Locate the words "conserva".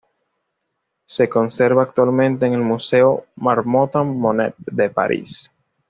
1.29-1.83